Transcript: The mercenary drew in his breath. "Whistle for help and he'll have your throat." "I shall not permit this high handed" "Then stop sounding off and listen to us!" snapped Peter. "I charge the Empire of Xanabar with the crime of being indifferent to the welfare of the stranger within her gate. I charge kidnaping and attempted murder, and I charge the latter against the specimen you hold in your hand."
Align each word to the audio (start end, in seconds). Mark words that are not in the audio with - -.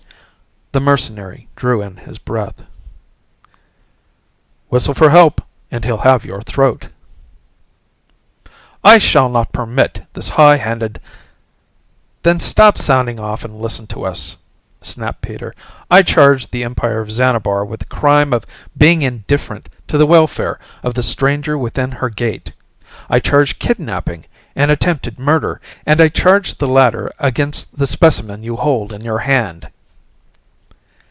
The 0.73 0.79
mercenary 0.79 1.49
drew 1.57 1.81
in 1.81 1.97
his 1.97 2.17
breath. 2.17 2.63
"Whistle 4.69 4.93
for 4.93 5.09
help 5.09 5.41
and 5.69 5.83
he'll 5.83 5.97
have 6.07 6.23
your 6.23 6.41
throat." 6.41 6.87
"I 8.81 8.97
shall 8.97 9.27
not 9.27 9.51
permit 9.51 10.03
this 10.13 10.29
high 10.29 10.55
handed" 10.55 11.01
"Then 12.23 12.39
stop 12.39 12.77
sounding 12.77 13.19
off 13.19 13.43
and 13.43 13.59
listen 13.59 13.85
to 13.87 14.05
us!" 14.05 14.37
snapped 14.81 15.21
Peter. 15.21 15.53
"I 15.91 16.03
charge 16.03 16.51
the 16.51 16.63
Empire 16.63 17.01
of 17.01 17.11
Xanabar 17.11 17.65
with 17.65 17.81
the 17.81 17.85
crime 17.87 18.31
of 18.31 18.45
being 18.77 19.01
indifferent 19.01 19.67
to 19.89 19.97
the 19.97 20.07
welfare 20.07 20.57
of 20.83 20.93
the 20.93 21.03
stranger 21.03 21.57
within 21.57 21.91
her 21.91 22.09
gate. 22.09 22.53
I 23.09 23.19
charge 23.19 23.59
kidnaping 23.59 24.25
and 24.55 24.71
attempted 24.71 25.19
murder, 25.19 25.59
and 25.85 25.99
I 25.99 26.07
charge 26.07 26.59
the 26.59 26.69
latter 26.69 27.11
against 27.19 27.77
the 27.77 27.85
specimen 27.85 28.43
you 28.43 28.55
hold 28.55 28.93
in 28.93 29.01
your 29.03 29.19
hand." 29.19 29.69